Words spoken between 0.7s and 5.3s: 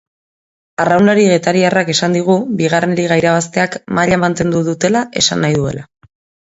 Arraunlari getariarrak esan digu bigarren liga irabazteak maila mantendu dutela